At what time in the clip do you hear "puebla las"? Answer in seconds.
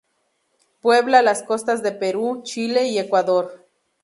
0.81-1.43